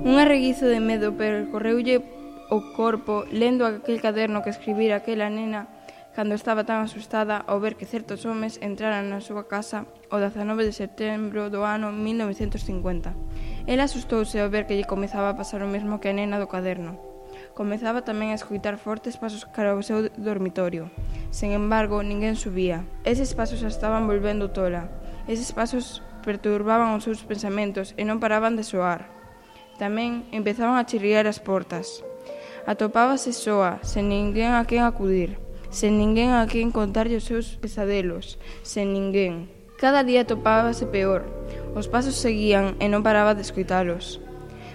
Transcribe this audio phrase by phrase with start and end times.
[0.00, 2.00] Un arreguizo de medo percorreulle
[2.48, 5.68] o corpo lendo aquel caderno que escribira aquela nena
[6.16, 10.64] cando estaba tan asustada ao ver que certos homes entraran na súa casa o 19
[10.64, 13.12] de setembro do ano 1950.
[13.68, 16.48] Ela asustouse ao ver que lle comezaba a pasar o mesmo que a nena do
[16.48, 16.96] caderno.
[17.52, 20.88] Comezaba tamén a escuitar fortes pasos cara ao seu dormitorio.
[21.28, 22.88] Sen embargo, ninguén subía.
[23.04, 24.88] Eses pasos a estaban volvendo tola.
[25.28, 29.19] Eses pasos perturbaban os seus pensamentos e non paraban de soar.
[29.80, 32.04] Tamén empezaron a chirriar as portas.
[32.68, 35.40] Atopábase soa, sen ninguén a quen acudir,
[35.72, 39.48] sen ninguén a quen contarlle os seus pesadelos, sen ninguén.
[39.80, 41.24] Cada día atopábase peor.
[41.72, 44.20] Os pasos seguían e non paraba de escoitalos.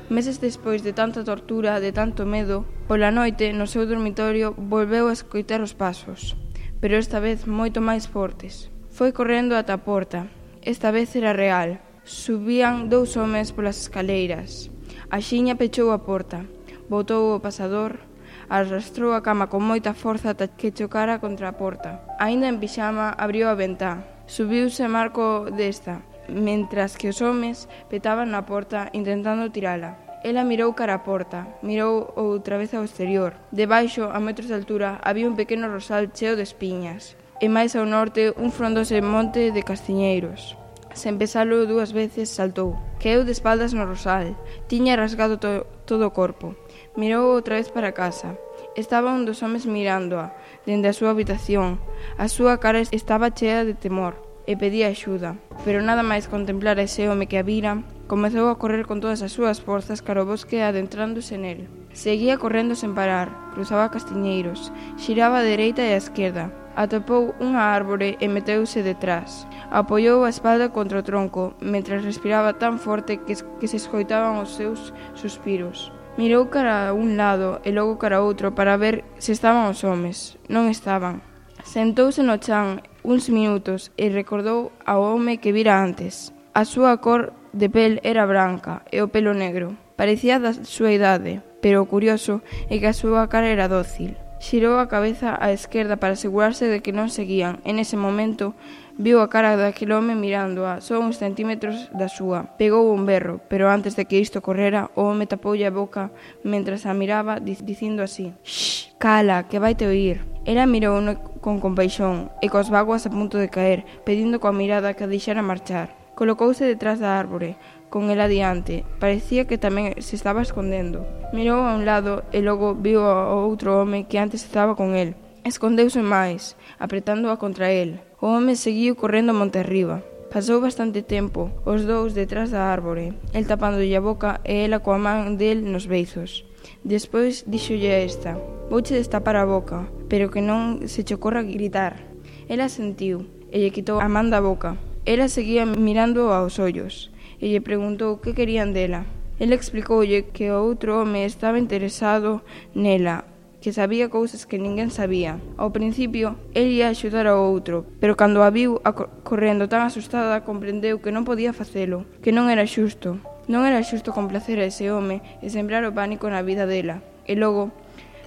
[0.09, 5.13] Meses despois de tanta tortura, de tanto medo, pola noite, no seu dormitorio, volveu a
[5.13, 6.33] escoitar os pasos,
[6.81, 8.73] pero esta vez moito máis fortes.
[8.89, 10.33] Foi correndo ata a porta.
[10.65, 11.77] Esta vez era real.
[12.01, 14.73] Subían dous homes polas escaleiras.
[15.09, 16.49] A xiña pechou a porta,
[16.89, 18.01] botou o pasador,
[18.49, 22.01] arrastrou a cama con moita forza ata que chocara contra a porta.
[22.17, 24.01] Aínda en pixama, abriu a ventá.
[24.25, 30.01] Subiuse Marco desta, mentras que os homes petaban na porta intentando tirala.
[30.25, 33.37] Ela mirou cara a porta, mirou outra vez ao exterior.
[33.53, 37.85] Debaixo, a metros de altura, había un pequeno rosal cheo de espiñas, e máis ao
[37.85, 40.57] norte un frondoso monte de castiñeiros
[40.95, 42.79] sen pesalo dúas veces, saltou.
[43.03, 44.33] Caeu de espaldas no rosal.
[44.71, 46.55] Tiña rasgado to todo o corpo.
[46.95, 48.39] Mirou outra vez para casa.
[48.79, 50.33] Estaba un dos homes mirándoa,
[50.65, 51.77] dende a súa habitación.
[52.17, 54.15] A súa cara estaba chea de temor
[54.47, 55.37] e pedía axuda.
[55.67, 59.33] Pero nada máis contemplar ese home que a vira, comezou a correr con todas as
[59.33, 61.67] súas forzas cara ao bosque adentrándose nel.
[61.95, 68.19] Seguía correndo sen parar, cruzaba castiñeiros, xiraba a dereita e a esquerda, atopou unha árbore
[68.19, 69.47] e meteuse detrás.
[69.71, 74.53] Apoiou a espalda contra o tronco, mentras respiraba tan forte que, que se escoitaban os
[74.53, 75.95] seus suspiros.
[76.15, 79.83] Mirou cara a un lado e logo cara a outro para ver se estaban os
[79.83, 80.39] homes.
[80.47, 81.19] Non estaban.
[81.63, 86.31] Sentouse no chan uns minutos e recordou ao home que vira antes.
[86.55, 89.75] A súa cor de pel era branca e o pelo negro.
[89.99, 92.39] Parecía da súa idade, pero o curioso
[92.71, 94.15] é que a súa cara era dócil.
[94.39, 98.53] Xirou a cabeza á esquerda para asegurarse de que non seguían En ese momento
[98.99, 102.55] viu a cara daquele home mirándoa só uns centímetros da súa.
[102.59, 106.11] Pegou un berro, pero antes de que isto correra, o home tapoulle a boca
[106.43, 110.23] mentras a miraba dicindo así «Shh, cala, que vai te oír».
[110.45, 111.01] Era mirou
[111.41, 115.41] con compaixón e cos vaguas a punto de caer, pedindo coa mirada que a deixara
[115.41, 115.95] marchar.
[116.15, 117.57] Colocouse detrás da árbore,
[117.95, 118.83] con el adiante.
[118.99, 121.07] Parecía que tamén se estaba escondendo.
[121.31, 125.15] Mirou a un lado e logo viu ao outro home que antes estaba con el.
[125.47, 128.03] Escondeuse máis, apretándoa contra el.
[128.19, 130.03] O home seguiu correndo monte arriba.
[130.27, 134.99] Pasou bastante tempo, os dous detrás da árbore, el tapándolle a boca e ela coa
[134.99, 136.43] man del nos beizos.
[136.83, 138.35] Despois dixolle a esta,
[138.67, 142.03] vouche destapar a boca, pero que non se che ocorra gritar.
[142.51, 143.23] Ela sentiu
[143.55, 144.75] e lle quitou a man da boca.
[145.07, 149.05] Ela seguía mirando aos ollos e lle preguntou que querían dela.
[149.39, 152.39] El explicoulle que outro home estaba interesado
[152.71, 153.27] nela,
[153.65, 155.41] que sabía cousas que ninguén sabía.
[155.57, 158.93] Ao principio, el ia axudar ao outro, pero cando a viu a
[159.25, 163.17] correndo tan asustada, comprendeu que non podía facelo, que non era xusto.
[163.49, 167.01] Non era xusto complacer a ese home e sembrar o pánico na vida dela.
[167.25, 167.73] E logo,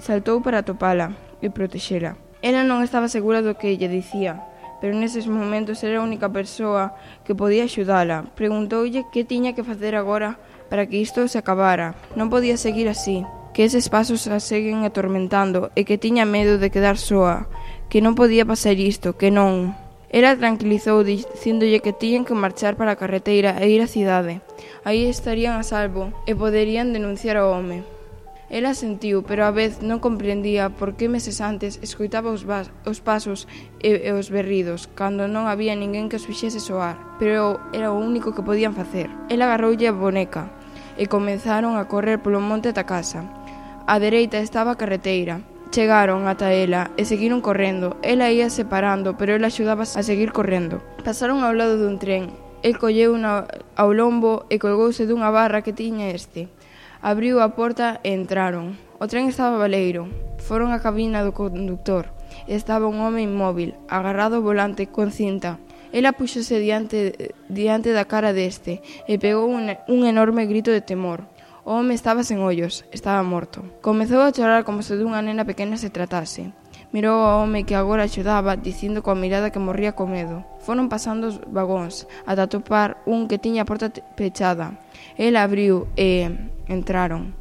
[0.02, 2.19] saltou para topala e protexela.
[2.42, 4.43] Ela non estaba segura do que lle dicía,
[4.80, 6.94] pero neses momentos era a única persoa
[7.26, 8.26] que podía axudala.
[8.38, 10.38] Preguntoulle que tiña que facer agora
[10.70, 11.98] para que isto se acabara.
[12.14, 16.70] Non podía seguir así, que eses pasos a seguen atormentando e que tiña medo de
[16.70, 17.50] quedar soa,
[17.90, 19.75] que non podía pasar isto, que non.
[20.08, 24.40] Ela tranquilizou dicíndolle que tiñan que marchar para a carreteira e ir á cidade.
[24.86, 27.98] Aí estarían a salvo e poderían denunciar ao home.
[28.50, 33.05] Ela sentiu, pero a vez non comprendía por que meses antes escoitaba os, vas, os
[33.05, 33.45] pasos
[33.85, 38.00] e, e os berridos, cando non había ninguén que os fixese soar, pero era o
[38.00, 39.12] único que podían facer.
[39.29, 40.49] Ela agarroulle a boneca
[40.97, 43.29] e comenzaron a correr polo monte ata casa.
[43.85, 45.45] A dereita estaba a carreteira.
[45.69, 48.00] Chegaron ata ela e seguiron correndo.
[48.00, 50.81] Ela ia separando, pero ela axudaba a seguir correndo.
[51.05, 52.33] Pasaron ao lado dun tren.
[52.65, 53.45] El colleu na,
[53.77, 56.49] ao lombo e colgouse dunha barra que tiña este.
[57.00, 58.75] Abriu a porta e entraron.
[58.99, 60.11] O tren estaba baleiro.
[60.43, 62.11] Foron á cabina do conductor.
[62.50, 65.62] Estaba un home inmóvil, agarrado ao volante con cinta.
[65.95, 71.31] Ela puxose diante, diante da cara deste e pegou un, un enorme grito de temor.
[71.62, 73.62] O home estaba sen ollos, estaba morto.
[73.79, 76.50] Comezou a chorar como se dunha nena pequena se tratase
[76.93, 80.45] mirou ao home que agora axudaba, dicindo coa mirada que morría co medo.
[80.65, 84.81] Foron pasando os vagóns, ata topar un que tiña a porta pechada.
[85.21, 86.33] Ela abriu e,
[86.69, 87.35] entraron.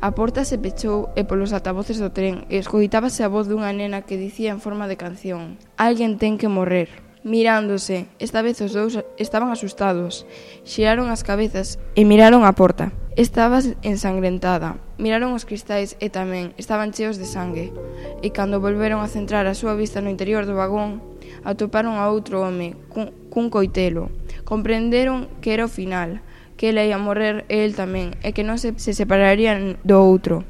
[0.00, 4.14] A porta se pechou e polos altavoces do tren escoitábase a voz dunha nena que
[4.14, 6.88] dicía en forma de canción «Alguén ten que morrer».
[7.26, 10.22] Mirándose, esta vez os dous estaban asustados.
[10.62, 12.94] Xiraron as cabezas e miraron a porta.
[13.18, 14.78] Estaba ensangrentada.
[15.02, 17.74] Miraron os cristais e tamén estaban cheos de sangue.
[18.22, 21.02] E cando volveron a centrar a súa vista no interior do vagón,
[21.42, 24.14] atoparon a outro home cun, cun coitelo.
[24.46, 26.22] Comprenderon que era o final
[26.58, 30.42] que ela ia morrer e el tamén, e que non se, se separarían do outro.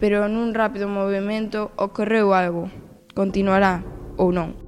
[0.00, 2.72] Pero nun rápido movimento ocorreu algo.
[3.12, 3.84] Continuará
[4.16, 4.61] ou non.